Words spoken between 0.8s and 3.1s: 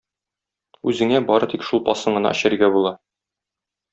Үзеңә бары тик шулпасын гына эчәргә була.